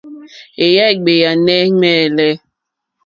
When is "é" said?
0.91-0.95